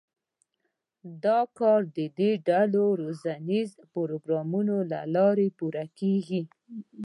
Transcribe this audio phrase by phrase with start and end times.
[1.23, 1.81] دا کار
[2.19, 6.41] د ډلو روزنیزو پروګرامونو له لارې پوره کېږي.